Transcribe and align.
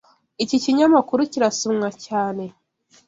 Iki 0.43 0.57
kinyamakuru 0.63 1.21
kirasomwa 1.31 1.89
cyane. 2.05 2.43